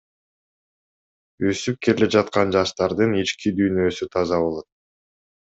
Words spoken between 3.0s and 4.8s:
ички дүйнөсү таза болот.